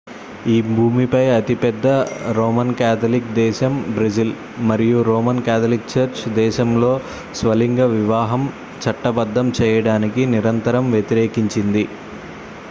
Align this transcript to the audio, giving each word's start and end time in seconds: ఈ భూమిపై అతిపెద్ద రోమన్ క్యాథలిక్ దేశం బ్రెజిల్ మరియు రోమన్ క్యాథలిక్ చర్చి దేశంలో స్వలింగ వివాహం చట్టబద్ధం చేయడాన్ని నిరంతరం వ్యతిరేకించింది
ఈ 0.47 0.69
భూమిపై 0.69 1.21
అతిపెద్ద 1.33 1.87
రోమన్ 2.37 2.71
క్యాథలిక్ 2.75 3.27
దేశం 3.35 3.73
బ్రెజిల్ 3.91 4.33
మరియు 4.69 4.97
రోమన్ 5.09 5.43
క్యాథలిక్ 5.43 5.87
చర్చి 5.93 6.31
దేశంలో 6.39 6.91
స్వలింగ 7.39 7.83
వివాహం 7.95 8.45
చట్టబద్ధం 8.83 9.49
చేయడాన్ని 9.59 10.25
నిరంతరం 10.33 10.87
వ్యతిరేకించింది 10.93 11.85